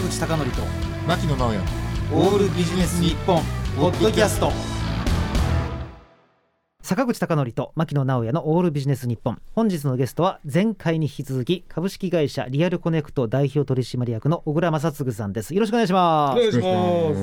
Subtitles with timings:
[0.00, 0.62] 口貴則と
[1.06, 1.58] 牧野直哉
[2.12, 3.42] オールビジネス日本
[3.76, 4.69] ポッドキャスト。
[6.90, 15.54] 坂口孝則と牧野直哉のオールビジネス日本本日のゲストは前回に引き続き株式会社リアルコネクト代表取締役の小倉正嗣さんです。
[15.54, 16.34] よろしくお願いしま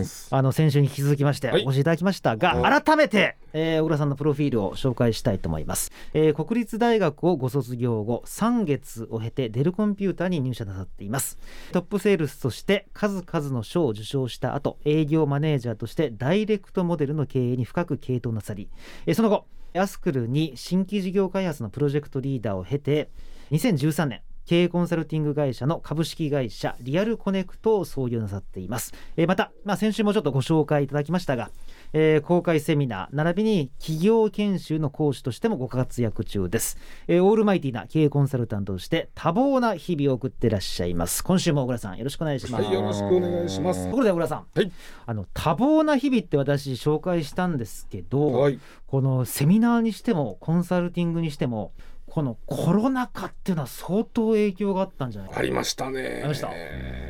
[0.05, 0.33] す。
[0.33, 1.65] あの先週に引き続きましてはい。
[1.65, 11.37] お越しいただきましたが、は改めて、えー小倉さんのプロフィールを紹介したいと思います、えー国立大学をご卒業後3月を経てデルコンピューターに入社なさっています。
[11.73, 18.69] トップセールスとして数々の賞を受賞した後営業マネージャーとしてダイレクトモデルの経営に深く傾倒なさり、
[19.05, 19.45] えーその後
[19.79, 23.09] アスクルに新規事業開発のプロジェクトリーダーを経て
[23.51, 31.51] 2013年経営コンサルティング会社の株式会社リアルコネクトを創業なさっています、えーまた、まあ、先週もちょっとご紹介いただきましたが、
[31.93, 36.77] えー公開セミナー並びに企業研修の講師としてもご活躍中です、
[37.07, 41.23] えーオールマイティな経営コンサルタントとして多忙な日々を送ってらっしゃいます。
[41.23, 43.85] 今週も小倉さんよろしくお願いします、はい、よろしくお願いします。
[43.85, 43.91] と。
[43.91, 44.71] ころで小倉さん、はい。
[45.05, 51.71] あの多忙な日々って私紹介したんですけど、はい、このセミナーにしてもコンサルティングにしても
[52.07, 56.19] このコロナ禍っていうのは相当影響があったんじゃないかありましたね。
[56.19, 56.49] ありました。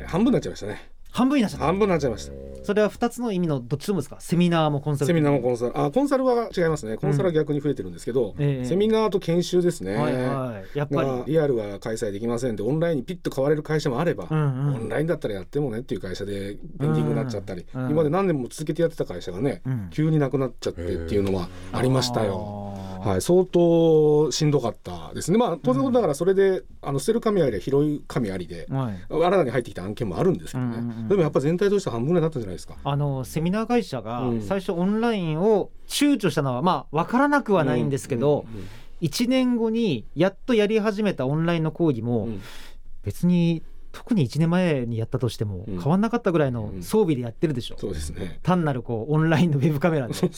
[0.06, 0.90] 半分になっちゃいましたね。
[1.10, 1.66] 半分になっちゃった。
[1.66, 2.32] 半分になっちゃいました。
[2.64, 4.20] それは2つの意味のどっちでもですか？
[4.20, 5.06] セミナーもコンサル？
[5.06, 6.98] セミナーもンコンサル、あ、コンサルは違いますね。
[6.98, 8.64] コンサルは逆に増えてるんですけど、ええ。
[8.66, 9.94] セミナーと研修ですね。
[9.94, 10.78] はいはい。
[10.78, 14.74] やっぱがりリアルは開催できませんでオンラインにピッと変われる会社もあれば、うんうん。
[14.74, 17.90] オンラインだったらやってもねっていう会社でペンディングになっちゃったり、うんうん。
[17.90, 19.88] 今まで何年も続けてやってた会社がね、うん。
[19.90, 22.67] 急になくなっちゃってっていうのはありましたよ。
[23.04, 25.38] よはい、相当しんどかったですね。
[25.38, 28.94] まあ当然だからそれで、あの捨てる紙ありは拾い紙ありで、はい。
[29.10, 31.08] 新たに入ってきた案件もあるんですけどね、うんうんうん。
[31.08, 32.76] でもやっぱ全体として半分ぐらいになったんじゃないですか？
[32.82, 34.42] あのセミナー会社がうん。
[34.42, 38.68] 最初オンラインを躊躇したのはまあ分からなくはないんですけど、うんうん
[39.00, 42.42] 1年後にやっとやり始めたオンラインの講義も、うん。
[43.04, 43.62] 別に
[43.98, 45.80] 特に1年前にやったとしてもうん。
[45.80, 46.82] 変わんなかったぐらいのうん。
[46.82, 48.38] 装備でやってるでしょ、そうですね。
[48.42, 50.14] 単なるこうオンラインのウェブカメラで。
[50.14, 50.30] やっ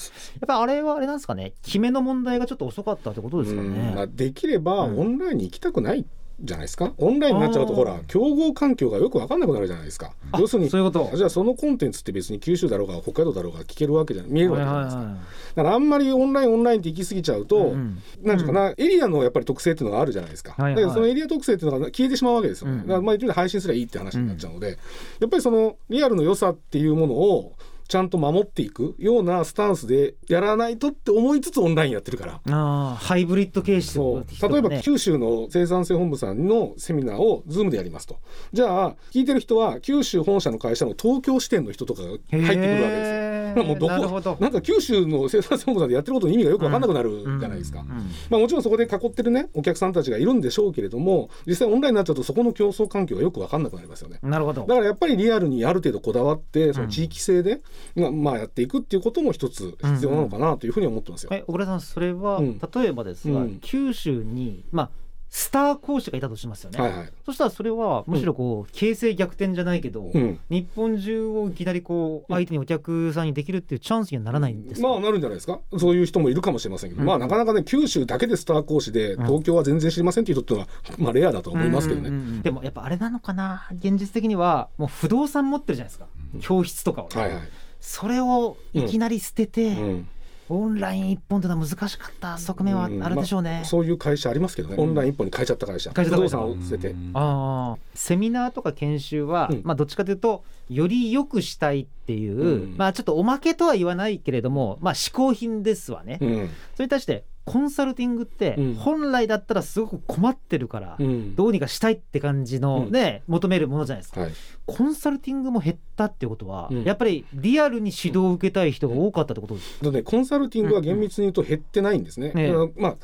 [0.46, 1.52] ぱあれはあれなんですかね。
[1.62, 3.68] 決めの問題がちょっと遅かったってことですかうん。
[3.70, 4.98] まねあ、できればうん。
[5.00, 6.04] オンラインに行きたくない
[6.42, 6.92] じゃないですか？
[6.96, 10.12] オンラインになっちゃうとほら競合環境がよく分かんなくなるじゃないですか。
[10.32, 15.02] あ要するにそういうことじゃあそのコンテンツって別に九州だろうが北海道だろうが聞けるわけじゃない見えるわけじゃないですか。
[15.02, 20.54] だからあんまりオンラインオンラインって行き過ぎちゃうと、はいうんなんていうかな、エリアのやっぱり特性っていうのがあるじゃないですか。
[20.56, 22.74] はいはいだそのエリア特性っていうのが消えてしまうわけですよね。
[22.74, 24.78] うんだからまあ配信すればいいって話になっちゃうので、
[25.20, 27.54] やっぱりそのリアルの良さっていうものを
[27.90, 32.40] ちゃんと守っていくようなスタンスでやらないとって思いつつオンラインやってるから。
[32.48, 38.20] あーハイブリッド形式そう例えば九州の生産性本部さんのセミナーを Zoom でやりますと
[38.52, 43.64] じゃあ聞いてる人は九州本社の会社の東京支店の人とかが入ってくるわけですよ。
[43.64, 47.84] もうどこなんか九州の生産性本部さんでやってることの意味がよく分かんなくなるじゃないですか。
[48.28, 54.20] まあ、もちろんそこで囲ってるねお客さんたちがいるんでしょうけれども実際オンラインになっちゃうとそこの競争環境がよく分かんなくなりますよね。
[54.22, 57.60] なるほどだからやっぱりリアルにある程度こだわってその地域性で、まあ
[57.94, 61.30] まあやっていくっていうことも一つ必要なのかなというふうに思ってますよ。
[61.32, 62.58] え小倉さんそれは、うん。
[62.58, 63.58] 例えばですが、うん。
[63.60, 64.90] 九州にまあ
[65.32, 67.12] スター講師がいたとしますよね、はいはい。
[67.24, 70.40] そしたらそれはむしろこう形勢逆転じゃないけど、うん。
[70.50, 75.60] 日本中をいきなりこう相手にお客さんにできるっていうチャンスにはならないんですか、まあなるんじゃないですか。
[75.78, 77.06] そういう人もいるかもしれませんけど、うん。
[77.06, 79.24] まあなかなかね九州だけでスター講師でん。
[79.24, 83.68] 東京は全然知りませんっていう人っていうのは、まあレアだと思いますけどね、うんうんうんでもやっぱあれなのかな？
[83.70, 86.06] 現実的にはもう不動産持ってるじゃないですか、
[86.40, 87.42] 教室とかをね、はいはい、
[87.80, 90.08] それをいきなり捨てて、うん。
[90.52, 99.60] オンライン一本というのは難しかった側面はあるでしょうね、まあそういう会社ありますけどね、オンライン一本に変えちゃった会社会社産を捨てて、ああセミナーとか研修は、うん。
[99.62, 102.74] まあどっちかというとより良くしたいっていう、うん。
[102.76, 106.50] まあちょっとおまけとは言わないけれどもまあ嗜好品ですわね、うん。
[106.74, 108.74] それに対してコンサルティングってうん。
[108.74, 111.34] 本来だったらすごく困ってるから、うん。
[111.34, 114.20] どうにかしたいって感じのね、求めるものじゃないですか。
[114.20, 114.32] はい、
[114.66, 116.84] コンサルティングも減ったっていうことは、うん。
[116.84, 122.32] やっぱりリアルに指導を受けたい人が多かったってことですでねコンサルティングは厳密に言うと減ってないんですね。
[122.36, 122.46] ええ。
[122.48, 122.98] だからまあうん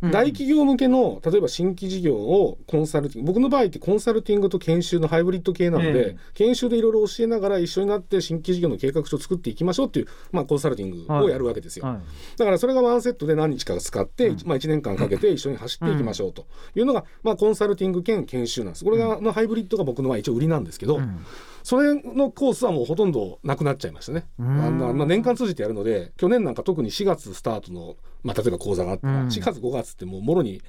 [0.00, 11.86] 大企業向けの例えば新規事業をコンサルティング僕の場合ってコンサルティングと研修のハイブリッド系なので、ええ研修でいろいろ教えながら一緒になって新規事業の計画書を作っていきましょうっていう、まあ、コンサルティングをやるわけですよ。
[11.86, 11.98] はい。
[12.38, 14.38] だからそれがワンセットで何日か使って、うん。
[14.44, 18.84] まあ、1年間かけて一緒に走っていきましょうというのが、まあ、コンサルティング兼研修なんです。
[18.84, 21.24] これがのハイブリッドが僕のは一応売りなんですけど、うん。
[21.62, 24.26] それのコースはもうほとんどなくなっちゃいましたね。
[24.38, 24.78] あうん。
[24.78, 29.28] のまあ、年間通じてやるので去年なんか特に4月スタートの、まあ、例えば講座があったら、うん。
[29.28, 30.60] 4月5月ってもうもろに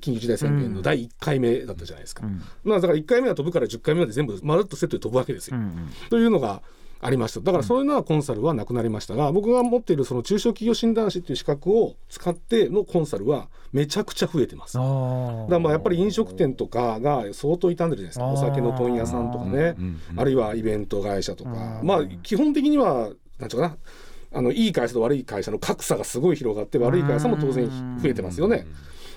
[0.00, 2.26] 緊急事態宣言の第1回目だったじゃないですか。
[2.26, 2.42] うん。
[2.64, 5.56] まあ、だから1回目は飛ぶから10回目まで全部まるっとセットで飛ぶわけですよ。
[5.56, 6.62] うんというのが
[7.04, 7.40] ありました。
[7.40, 14.74] だからそういうのはコンサルはなくなりましたが、僕が持っているその中小企業診断士っていう資格を使ってのコンサルはめちゃくちゃ増えてます。
[14.74, 18.26] だかあらまあやっぱり飲食店とかが相当傷んでるじゃないですか。
[18.26, 19.74] お酒の問屋さんとかね。
[20.16, 21.50] あるいはイベント会社とか。
[21.80, 23.10] うんまあ基本的には
[23.40, 23.76] なんていうかな
[24.34, 27.68] あのいい会社と悪い会社の格差がすごい広がって悪い会社も当然
[28.00, 28.66] 増えてますよね。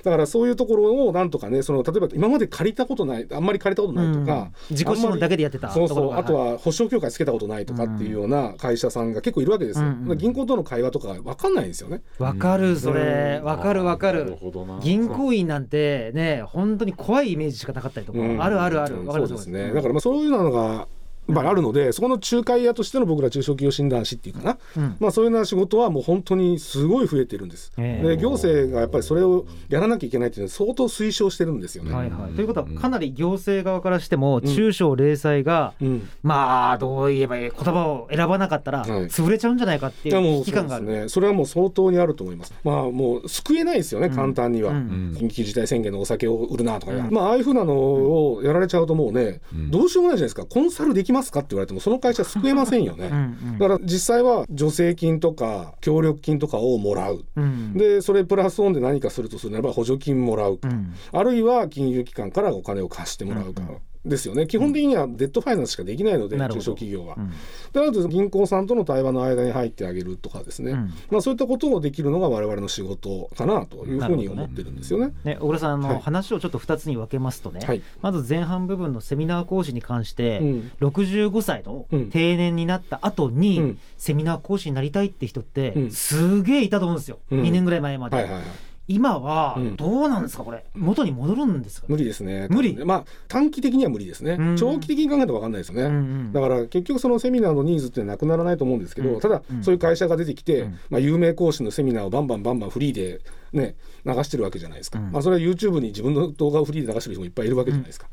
[0.06, 6.14] だからそういうところをなんとかねその例えば今まで借りたことないあんまり借りたことないとか、自己資本だけでやってたそうそう。
[6.14, 12.04] あとは保証協会つけたことないとかっていうような会社さんが結構いるわけですよ、うんうんだから銀行との会話とか分かんないんですよね。
[12.20, 13.40] わかるそれ。
[13.42, 13.46] うん。
[13.46, 14.80] わかるわかなるるほどな。
[14.80, 18.44] 銀行員なんてね本当に怖いイメージしかなかったりとか、うん。
[18.44, 19.00] あるあるある。
[19.00, 19.28] うんわかる。
[19.28, 19.74] そうですね。
[19.74, 20.88] だからまあそういうのが
[21.28, 24.96] まあ、あるのでそこの仲介屋としての僕ら中小企業診断士っていうかな、うん。
[25.00, 27.72] まあ、そういうような仕事はもう本当にすごい増えてるんです。
[27.78, 31.94] ええで行政がやっぱりそれをやらなきゃいけないっていうのは相当推奨してるんですよね。
[31.94, 36.10] はいはい、ということはかなり行政側からしてもん中小零細が、うん。
[36.24, 38.90] まあどう言えばいい言葉を選ばなかったらはい。
[39.08, 40.86] 潰れちゃうんじゃないかっていう危機感がある。
[40.86, 41.10] そうですね。
[41.10, 42.54] それはもう相当にあると思います。
[42.64, 44.72] まあもう救えないですよね、簡単には。
[44.72, 45.16] うん。
[45.18, 47.10] 緊急事態宣言のお酒を売るなとか、うん。
[47.12, 49.72] まあああいうふうなのをやられちゃうともうね、うん。
[49.72, 50.46] どうしようもないじゃないですか。
[50.46, 53.08] コンサルできますかって言われてもその会社救えませんよね。
[53.08, 53.58] うんうん。
[53.58, 57.26] だから実際は助成金とか協力金とかをもらう。
[57.36, 57.74] うん。
[57.74, 60.58] でそれプラスオンで何かするとするならば補助金もらう。
[60.58, 60.94] か、うん。
[61.12, 63.64] あるいは金融機関からお金を貸してもらうか、
[64.06, 64.48] ですよね。
[64.48, 66.64] 基本的にはデッドファイナンスしかできないので、なるほど。
[66.64, 67.16] 中小企業は。
[67.18, 67.32] うん。
[67.74, 70.94] であと銀行さんとの対話の間に入ってあげるとかですね、うん。
[71.10, 75.14] まあ、そういったことをできるのが我々の仕事かなというふうに思ってるんですよね。
[75.24, 76.00] ね、小倉さんあの、はい。
[76.00, 77.82] 話をちょっと2つに分けますとね、はい。
[78.02, 80.72] まず前半部分のセミナー講師に関して、うん。
[80.82, 82.10] 65歳のうん。
[82.10, 83.80] 定年になった後に、うん。
[83.98, 85.92] セミナー講師になりたいって人って、うん。
[85.92, 87.42] すげえいたと思うんですよ、うん。
[87.42, 88.44] 2年ぐらい前まで、はいはいはい
[88.88, 89.76] 今はうん。
[89.76, 90.64] どうなんですかこれ？
[90.76, 92.48] 元に戻るんですか、無理ですね。
[92.52, 92.76] 無理。
[92.86, 94.38] まあ短期的には無理ですね。
[94.40, 94.58] うん。
[94.58, 95.84] 長期的に考えたら分かんないですよね。
[95.84, 95.98] うんう
[96.30, 96.34] ん。
[96.34, 99.20] だから結局そのセミナーのニーズってなくならないと思うんですけど、うん。
[99.20, 99.64] ただうん。
[99.64, 100.80] そういう会社が出てきて、うん。
[100.90, 103.22] まあ、有名講師のセミナーをバンバンバンバンフリーで、
[103.54, 105.12] ね、流してるわけじゃないですか、うん。
[105.12, 108.08] まあ、それは YouTube に自分の動画をフリーで流してる人もいっぱいいるわけじゃないですか。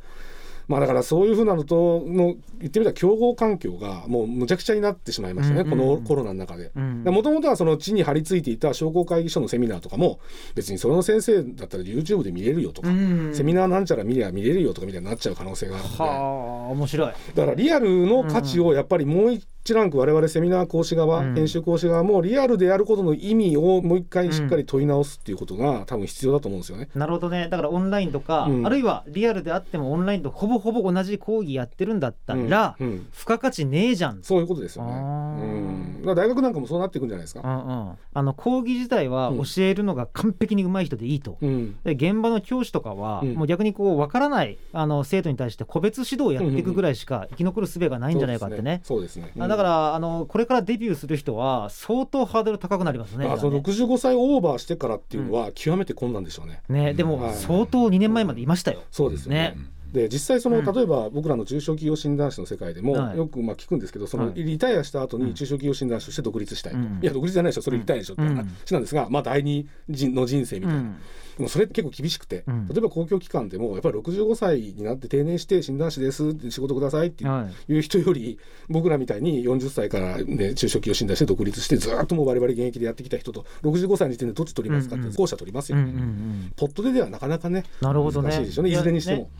[0.68, 6.70] まあ、だからそういうふうなのとの言ってみたら競合環境がもうむちゃくちゃになってしまいましたね、このコロナの中で。
[6.74, 10.20] うんもともとはその地に張り付いていた商工会議所のセミナーとかも
[10.54, 16.02] 別にその先生だったら YouTube で見れるよとか、うんセミナーなんちゃら見りゃ見れるよとかみたいになっちゃう可能性があるので。
[16.02, 17.12] はあ面白い。
[17.34, 21.34] だからリアルの価値をやっぱりもう一ランク我々セミナー講師側、うん。
[21.34, 26.88] 編集講師側もリアルでやることの意味をもう一回しっかり問い直すっていうことが多分必要だと思うんですよね。
[26.94, 27.48] なるほどね。
[27.48, 28.66] だからオンラインとか、うん。
[28.66, 32.76] あるいはリアルであってもオンラインとほぼほぼ同じ講義やってるんだったら、
[33.12, 34.22] 付加価値ねえじゃん。
[34.22, 34.92] そういうことですよね。
[34.92, 37.40] うん、大学なんかもそうなっていくんじゃないですか。
[37.44, 39.42] うんうん、あの講義自体はうん。
[39.42, 41.36] 教えるのが完璧に上手い人でいいと。
[41.40, 41.76] うん。
[41.84, 43.34] で現場の教師とかは、うん。
[43.34, 48.80] もう逆にこう分からないあの生徒に対して個別指導をやっていくぐらいしか生き残る術がないんじゃないかってね。
[48.84, 49.32] そうですね。
[49.52, 53.26] あだからあのこれからデビューする人は相当ハードル高くなりますね。
[53.26, 56.62] あそのじゃあね65歳オーバーしてからっていうのは極めて困難でしょうね。
[56.68, 58.82] ねでもはい相当2年前までいましたよ。
[58.90, 59.56] そうですよね。
[59.92, 60.64] ねで実際その、うん。
[60.64, 63.16] 例えば僕らの中小企業診断士の世界でも、はい。
[63.16, 64.34] よくまあ聞くんですけどその、はい。
[64.42, 65.26] リタイアした後うん。
[65.26, 66.98] に中小企業診断士として独立したいと、うん。
[67.02, 68.34] いや独立じゃないでしょそれリタイアでしょってうん。
[68.36, 70.96] 話なんですが、まあ第二人の人生みたいな、うん。
[71.36, 72.68] でもそれって結構厳しくて、うん。
[72.68, 77.82] 例えば公共機関でもやっぱり65歳になって定年して診断士ですって仕事くださいっていう,、はい。
[77.82, 86.52] 人より僕らみたいに40歳から、ね、中小企業診断して独立してずっともう我々現役でやってきた人と65歳の時点でどっち取りますかって後者取りますよ、うんうんうん。
[86.56, 88.28] ポットでではなかなかねなるほどね。
[88.30, 88.70] 難しいでしょうね。
[88.70, 89.30] いずれにしても。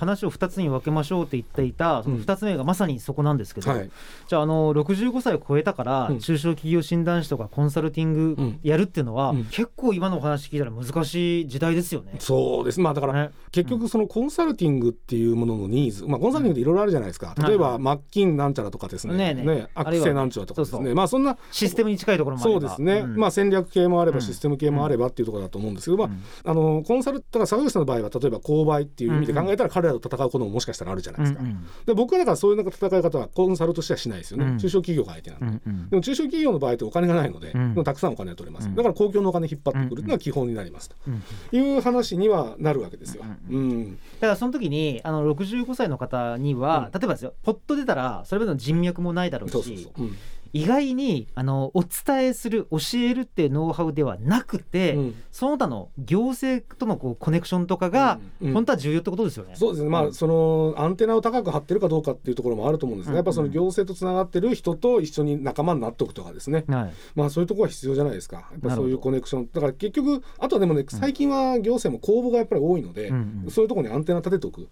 [0.00, 3.90] 話を2つに分けましょうって言っていた、その2つ目がまさにそこなんですけど、はい。
[4.28, 6.18] じゃああの65歳を超えたから、うん。
[6.18, 8.60] 中小企業診断士とかコンサルティングうん。
[8.62, 9.44] やるっていうのは、うん。
[9.44, 12.14] 結構今のお話聞いたら難しい時代ですよね。
[12.18, 12.80] そうです。
[12.80, 13.30] まあだから、ね。
[13.52, 19.16] 結局そのコンサルティングっていうもののニーズ、まあ、コンサルティングっていろいろあるじゃないですか、うん例えば、はいマッキンなんちゃらとかですね。
[19.16, 19.68] ねえねえ。
[19.74, 20.78] アクセなんちゃらとかですね。
[20.78, 23.16] あるいはまあそんなシステムに近いところもそうですね、ん。
[23.16, 24.22] まあ、戦略系もあればうん。
[24.22, 26.22] システム系もあればっていうところだと思うんですけど、まうん。
[26.44, 31.66] あ、あのコンサルだから坂口さんの場合は例えば購買っていう意味で考えたら彼らと戦うことももしかしたらあるじゃないですか、うんうん。
[31.86, 34.58] で僕はだからそういうなんか戦い方はコンサルとしてはしないですよね、うん。
[34.58, 35.46] 中小企業が相手なんで。
[35.46, 35.90] うんうん。
[35.90, 37.84] でも中小企業の場合ってお金がないので、うん。
[37.84, 38.74] たくさんお金が取れます、うん。
[38.74, 43.24] だから公共のお金引っ張ってくるのは基本になりますとうんいう話にはなるわけですよ。
[43.50, 50.10] ううんだからその時にあの65歳の方には、例えばですよポッと出たらそれまでの人脈もないだろうしそうそうそう。
[50.54, 55.14] うん意外にあのお伝えする教えるっていうノウハウではなくて、うん。
[55.30, 59.54] その他の行政とのこうコネクションとかが、本当は重要ってことですよね。
[59.54, 63.16] そうですね、まあ、そのアンテナを高く張ってるかどうかっていうところもあると思うんですね、うん。
[63.16, 66.92] やっぱその行政とつながってる人と一緒に仲間になっておくとかですね、はい。
[67.14, 73.12] まあ、そういうところは必要じゃないですか、やっぱそういうコネクション、だから結局、あとはでもね、最近は行政も公募がやっぱり多いので、
[73.48, 74.68] そういうところにアンテナ立てておく、で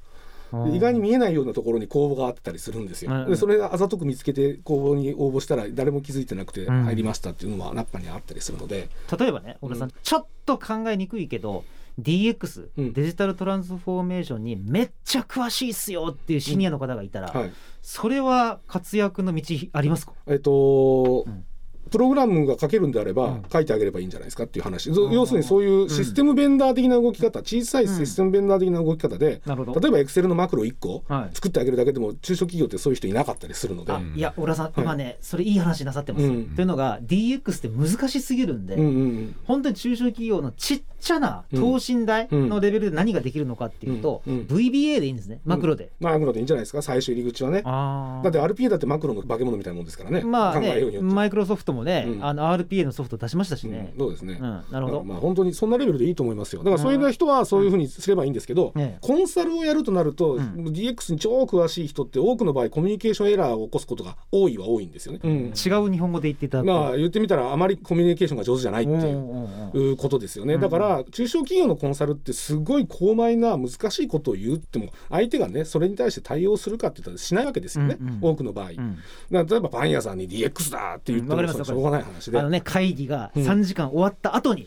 [0.75, 3.23] 意外に見えないようなところに公募があってたりするんですよ、うん。
[3.23, 6.85] うんでそれがあざとく見つけて、公募に応募したら、誰も気づいてなくてうん。
[6.85, 8.89] 入りましたっていうのは中にあったりするので、
[9.19, 9.95] 例えばね小田さん、うん。
[10.03, 11.65] ちょっと考えにくいけど
[12.01, 12.93] DX、うん。
[12.93, 17.53] デジタルトランスフォーメーションにめっちゃ詳しいっすよっていうシニアの方がいたら、はい。
[17.83, 20.13] それは活躍の道ありますか？
[20.27, 21.45] えっと、うん
[21.91, 23.43] プログラムが書けるんであれば、うん。
[23.53, 29.81] 書いてあげればいいんじゃないですかっていう話、ん要するにそういうシステムベンダー的な動き方、小さいシステムベンダー的な動き方で、なるほど。
[29.81, 31.35] 例えばエクセルのマクロ1個はい。
[31.35, 36.45] 作ってあげるだけでも中小企業ってそういう人いなかったりするので、あいや小倉さん、今ねそれいい話なさってます、うん。
[36.55, 39.37] というのが DX って難しすぎるんで、うんうんうん。
[39.45, 45.41] 本当に中小企業のちっちゃな等身大のレベルで何ができるのかっていうと、VBA でいいんですね。
[45.45, 46.83] マクロで、マクロでいいんじゃないですか？
[46.83, 47.63] 最初入り口はね。
[47.65, 50.23] あだって RP だってマクロの化け物みたいなもんですからね。
[50.23, 50.61] まあ
[51.01, 52.25] マイクロソフトもね、うん。
[52.25, 53.93] あの RPA のソフト出しましたしね。
[53.95, 54.63] うん、そうですね、うん。
[54.71, 56.63] なるほど、まあ本当にそんなレベルでいいと思いますよ。
[56.63, 60.69] だからそういう人はそういうふうにすればいいんですけど、ええコンサルをやるとなると、うん。
[60.69, 65.31] DX に超詳しい人って多くの場合コミュニケーションエラーを起こすことが多いは多いんですよね、うん。
[65.31, 69.97] 違う日本語で言っていたまあ言ってみたらあまりコミュニケーションが上手じゃないっていう。
[69.97, 70.61] ことですよね、うん。
[70.61, 78.19] だから中小企業のコンサルってすごい高邁な難しいことを言っても相手がねそれに対して対応するかって言ったらしないわけですよね、うんうん。
[78.21, 78.99] 多くの場合、うん
[79.31, 84.67] 例えばパン屋さんに DX だって言ってもしょうがない話で、あのね会議がうん3時間終わった後に、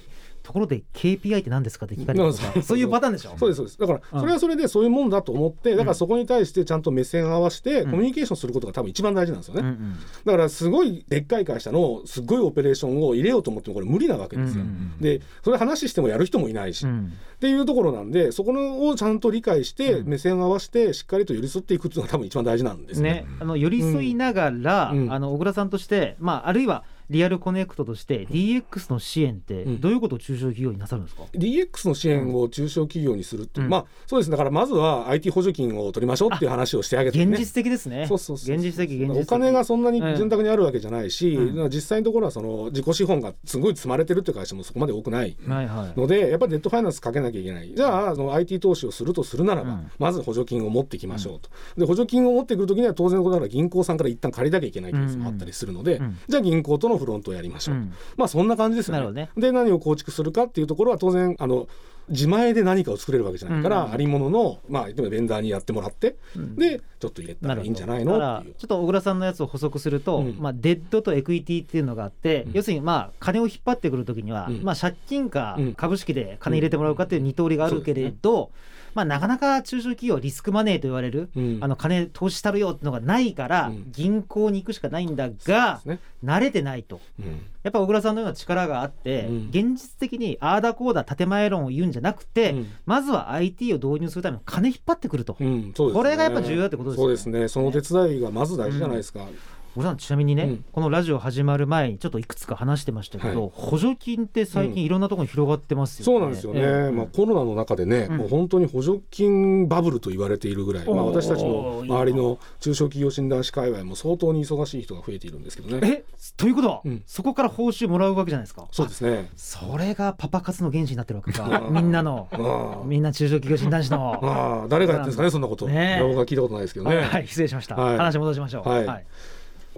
[0.52, 2.60] ところで KPI って何ですかって聞かれるとか、う。
[2.60, 3.34] んそういうパターンでしょ？
[3.38, 3.80] そうですそうです。
[3.80, 4.20] だからうん。
[4.20, 9.96] それはそれでそういうもんだと思ってだからそこに対してちゃんと目線を合わせてコミュニケーションすることが多分一番大事なんですよね、うんうん。
[10.26, 17.14] だからすごいでっかい会社のすごいオペレーションを入れようと思ってもこれ無理なわけですよ、うんうんでそれ話してもやる人もいないし、っうん。
[17.40, 20.10] ていうところなんでそこのをちゃんと理解してうん。
[20.10, 23.12] 目線を合わせてしっかりと寄り添っていくっていうのが多分一番大事なんですね。
[23.12, 25.12] ね、あの寄り添いながら、うん。
[25.12, 29.82] あの小倉さんとして、まあ、あるいはリアルコネクトとして DX の支援ってうん。
[29.82, 33.72] どういうことを中小企業になさるんですか、DX の支援を中小企業にするっていう、うん。
[33.72, 34.32] まあそうですね。
[34.32, 38.06] だからまずは IT 補助金を取りましょうっていう話をしてあげて、ね、現実的ですね。
[38.08, 39.24] そうそうそう現実的現実的。
[39.24, 41.70] お金がそんなに潤沢にあるわけじゃないし、うん。
[41.70, 46.00] 実際のところはその自己資本がすごい積まれてるっていう会社もそこまで多くないはいはい。
[46.00, 47.74] のでやっぱりデッドファイナンスかけなきゃいけない。
[47.76, 49.92] じゃあその IT 投資をするとするならば、うん。
[50.00, 56.18] まず補助金を持ってきましょうと、で補助金を持ってくるときには当然のことながら銀行さんから一旦借りなきゃいけないケースもあったりするので、うん。
[56.28, 57.94] じゃあ銀行とのフロントをやりましょう、うん。
[58.16, 58.98] まあそんな感じですよね。
[58.98, 59.30] なるほどね。
[59.36, 61.68] で何を構築するかっていうところは当然あの
[62.10, 63.92] 自前で何かを作れるわけじゃないから、うん。
[63.94, 66.56] ありもののまあ言ってもベンダーにやってもらって、うん。
[66.56, 68.40] でちょっと入れたらいいんじゃないの？
[68.40, 70.38] っていうちょっと小倉さんのやつを補足すると、うん。
[70.40, 72.52] まあ、デッドとエクイティっていうのがあって、うん。
[72.54, 74.64] 要するにまあ金を引っ張ってくるときには、うん。
[74.64, 75.74] まあ、借金かうん。
[75.74, 78.52] 株式で金入れてもらうかっていう二通りがあるけれど、
[78.94, 81.58] まあ、なかなか中小企業はリスクマネーと言われる、うん。
[81.62, 83.92] あの金投資したるよってのがないから、うん。
[83.92, 86.00] 銀行に行くしかないんだが、ね。
[86.24, 87.00] 慣れてないと。
[87.20, 87.46] うん。
[87.64, 89.50] やっぱ小倉さんのような力があって、うん。
[89.50, 92.68] 現実的にあーだこうだ建前論を言うんじゃなくて、うん。
[92.86, 95.36] まずは IT を導入するための金引っ張ってくると。
[95.40, 95.72] ね。
[95.76, 97.18] これがやっぱ重要だってことですよね。
[97.18, 97.48] そうですね。
[97.48, 99.26] その手伝いがまず大事じゃないですか、
[99.74, 100.66] 小倉さんちなみにね、うん。
[100.72, 103.52] このラジオ始まる前にちょっといくつか話してましたけど、はい。
[103.54, 106.06] 補助金って最近いろんなところに広がってますよね。
[106.06, 106.92] そうなんですよね、ええ。
[106.92, 108.18] まあ、コロナの中でね、うん。
[108.18, 115.80] もう本当に補助金バブルと言われているぐらい、まあ、私たちの周りの中小企業診断士界隈も相当に忙しい人が増えているんですけどね。
[115.84, 116.04] え
[116.36, 117.04] ということは、うん。
[117.06, 118.68] そこから報酬もらうわけじゃないですか？
[118.72, 119.30] そうですね。
[119.38, 121.70] それがパパ活の原資になってるわけか。
[121.72, 122.28] みんなの。
[122.32, 124.20] あみんな中小企業診断士の。
[124.22, 126.04] あ誰がやってるんですかねそんなこと、ねえ。
[126.04, 127.76] 僕は聞いたことないですけどね、はい、失礼しました。
[127.76, 127.98] はい。
[127.98, 128.70] 話戻しましょう。
[128.70, 129.06] はい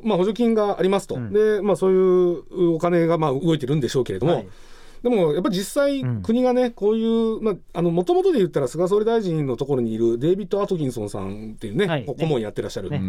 [0.04, 1.34] まあ、補助金がありますと、うん。
[1.34, 4.48] でまあ、そういうお金がまあ動いてるんでしょうけれども、はい。
[5.04, 6.22] でもやっぱり実際、うん。
[6.22, 12.06] 国がねこういうまああの元々で言ったら菅総理大臣のところにいるデイビッド・アトキンソンさんっていうね、はい。
[12.06, 13.00] 顧問やってらっしゃる、ね。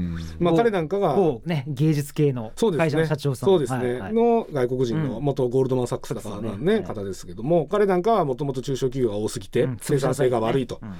[0.40, 2.84] まあ、某彼なんかが某ね芸術系のそうですね。
[2.86, 3.48] 会社の社長さん。
[3.48, 4.12] そうですね、はいはい。
[4.12, 5.24] の外国人のうん。
[5.24, 6.74] 元ゴールドマン・サックスだからねそうね。
[6.74, 6.82] はい。
[6.84, 9.76] 方ですけども彼なんかはもともと中小企業が多すぎて、うん。
[9.80, 10.80] 生産性が悪いと。
[10.82, 10.94] うん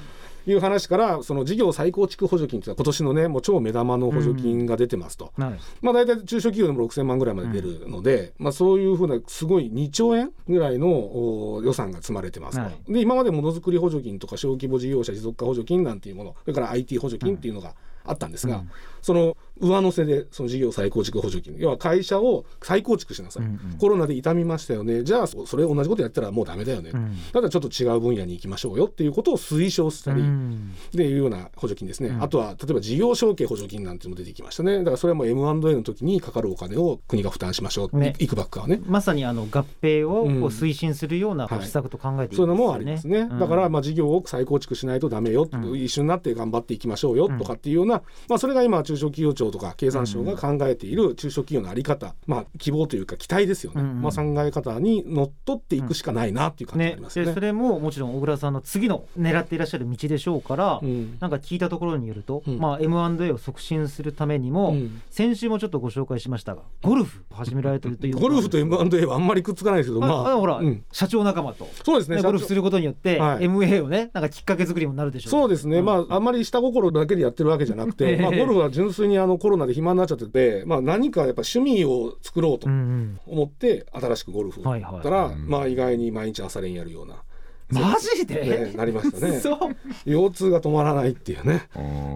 [0.47, 5.61] いう話からその事業再構築補助金というのは今年のねもう超目玉の補助金が出てますと、はい。
[5.81, 12.93] まあ、大体中小企業でも6000万ぐらいまで出るので、まあ、そういうふうなすごい2兆円ぐらいのお予算が積まれてますと、はい。
[12.93, 17.75] で今までものづくり補助金とか小規模事業者持続化補助金なんていうものそれから IT 補助金っていうのが
[18.05, 18.71] あったんですが、うん。
[19.01, 21.57] その上乗せでその事業再構築補助金。
[21.59, 23.79] 要は会社を再構築しなさい、うんうん。
[23.79, 25.03] コロナで傷みましたよね。
[25.05, 27.17] じゃあそそれ同じことやったらもうダメだよね、うん。
[27.33, 30.75] ただちょっと違う分野に行きましょうよっていうことを推奨したり、うん。
[30.89, 32.23] っていうような補助金ですね、うん。
[32.23, 34.79] あとは例えば事業承継補助金なんていうのも出てきましたね。
[34.79, 38.15] だからそれはもう M&A の時にかかるお金を国が負担しましょう、ね。
[38.19, 38.81] いいくばっかはね。
[38.87, 42.55] まさにあの合併を推進するような施策と考えていいですよね。
[42.55, 43.09] そういうのもあります。
[43.09, 45.79] ね、うんだからまあ事業を再構築しないとダメよ、うん。
[45.79, 54.03] 一緒になって頑張っていきましょうよとかっていうような、まあ、それが今中小企業庁とか経産省が考えている中小企業のあり方、まあ希望というか期待ですよね、うんうん。
[54.03, 57.31] まあ考え方にのっとっていくしかないなっていう感じがあねりますよね。
[57.31, 61.19] でそれももちろん小倉さんの次の狙っていらっしゃる道でしょうから、うん。
[61.21, 62.59] なんか聞いたところによると、うん。
[62.59, 65.03] まあ、M&A を促進するためにも、うん。
[65.11, 70.85] 先週もちょっとご紹介しましたがゴルフを始められてるというゴルフと M&A はあんまりくっつかないですけど、あまあ、あほら、うん。
[70.91, 73.45] 社長仲間と、そうですねね、ゴルフすることによって、はい。
[73.45, 75.31] MA をねなんかきっかけ作りにもなるでしょう。
[75.31, 75.85] そうですね、うん。
[75.85, 87.23] まああんまり下心だけでやってるわけじゃなくて、ええまあ、ゴルフは純粋にあのコロナで暇になっちゃってて、まあ、何かやっぱ趣味を作ろうと思って新しくゴルフをやったら、うんまあ意外に毎日朝練やるような、
[87.71, 89.39] マジで、ね、なりましたね。
[89.41, 89.59] そう。
[90.05, 91.69] 腰痛が止まらないっていうね。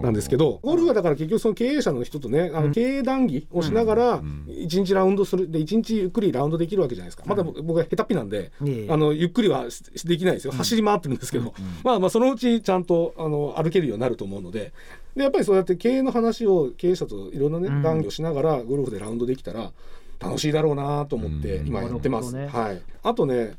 [0.03, 4.45] なんですけどゴルフはだから結局その経営者の人とねあの経営談義をしながらん。
[4.47, 7.23] 一日ラウンドするで一日ゆっくりラウンドできるわけじゃないですか。
[7.25, 8.51] まだ僕僕は下手っぴなんで
[8.89, 10.51] あのゆっくりはしできないですよ。
[10.53, 11.53] 走り回ってるんですけど、
[11.83, 14.71] まあまあそのうちちゃんとあの歩けるようになると思うので。
[15.15, 17.81] でやっぱりそうやって経営の話を経営者といろんなねうん。
[17.81, 19.71] 談義をしながらゴルフでラウンドできたら
[20.19, 21.67] 楽しいだろうなと思ってうん。
[21.67, 22.33] 今やってます。
[22.33, 23.55] なるほどはい、あとね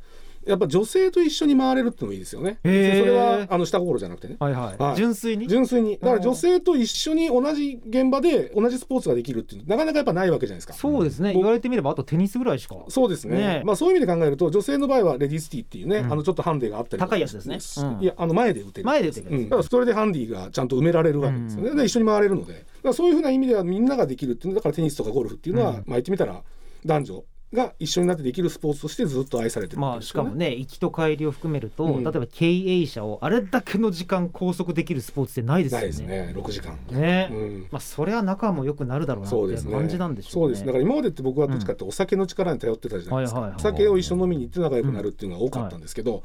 [0.50, 2.58] やっぱ女性と一緒に回れるってのもいいですよね。
[2.62, 4.36] それはあの下心じゃなくてね。
[4.38, 4.96] はいはい、はい。
[4.96, 5.48] 純粋に？
[5.48, 5.98] 純粋に。
[5.98, 10.74] だから女性と一緒に同じ現場で同じスポーツができるっていうのなかなかやっぱないわけじゃないですか。
[10.74, 11.32] そうですね。
[11.32, 12.76] 僕言われてみればあとテニスぐらいしか。
[12.88, 13.36] そうですね。
[13.36, 13.62] ね。
[13.64, 16.12] まあ、そういう意味で考えると女性の場合はレディスティっていうね、うん。
[16.12, 17.86] あのちょっとハンデがあったり高いやつですね。
[17.88, 18.02] うん。
[18.02, 18.86] いやあの前で打てる。
[18.86, 22.64] 前で打てるうん、だからそれでハンディがちゃんと埋められるわけですよね、うんで一緒に回れるので。
[22.92, 25.76] そういうふうな意味ではみんなができるっていうのだからテニスとかゴルフっていうのは、うん。
[25.76, 26.42] まあ言ってみたら
[26.84, 32.04] 男女が一緒になってできるスポーツとしてずっと愛されてるわまあしかもね行きと帰りを含めると、うん。
[32.04, 36.16] 例えば経営者をあれだけの時間拘束できるスポーツってないですよね。
[36.16, 36.42] ないですね。
[36.42, 37.28] 6時間、ね。
[37.32, 37.66] うん。
[37.70, 39.70] まあそれは仲も良くなるだろうなそうですね。
[39.70, 40.52] って感じなんでしょそううね。
[40.52, 40.66] です。
[40.66, 46.22] だから今までって僕はどっちかってお酒の力に頼ってたじゃないですか、はいはいはいお酒を一緒に飲みに行って仲良くなるっていうのが多かったんですけど、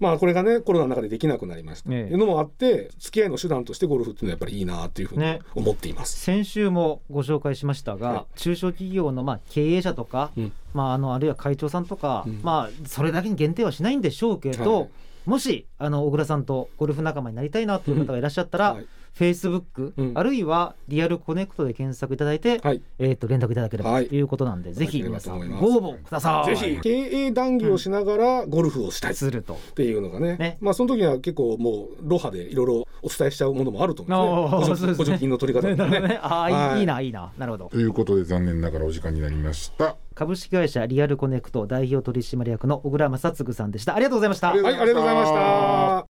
[0.00, 2.02] まあこれがねコロナの中でできなくなりました、ええ。
[2.04, 5.40] っていうのもあって付き合いの手段としてゴルフっていうのはやっぱりいいなっていうふうにね。
[5.54, 6.18] 思っています。
[6.18, 10.52] 先週もご紹介しましたが、は中小企業のまあ経営者とか、うん。
[10.74, 12.40] まあ、あのあるいは会長さんとか、うん。
[12.42, 14.88] まあそれだけに限定はしないんでしょうけど、はい
[15.28, 18.86] もしあの小倉さんとゴルフ仲間になりたいなという方がいらっしゃったら、はい。
[19.18, 20.12] Facebook、うん。
[20.14, 22.80] あるいはリアルコネクトで検索いただいて、はい。
[22.98, 24.08] えー、と連絡いただければはい。
[24.08, 26.56] ということなんで、ぜひ皆さんご応募ください。
[26.56, 29.12] ぜひ経営談義をしながらゴルフをしたい。
[29.12, 29.58] っすると。
[29.74, 30.56] ていうのがね,、ね。
[30.60, 34.94] まあその時には結構もうロハでいろいろお伝えしちゃうものもあると思うんですね。
[34.94, 36.00] 補助金の取り方ねとかね。
[36.08, 37.32] ねああ、いいな、いいな。
[37.36, 37.68] なるほど。
[37.68, 43.94] ということで残念ながらお時間になりました株式会社リアルコネクト代表取締役の小倉正嗣さんでした。
[43.94, 44.48] ありがとうございました。
[44.48, 46.06] はいありがとうございました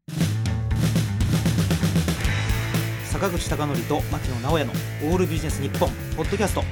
[3.18, 4.72] 坂口孝則と牧野直哉の
[5.10, 6.62] オールビジネス日本ポッドキャスト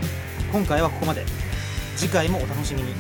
[0.53, 1.25] 今回はここまで
[1.97, 2.93] 次回もお楽しみに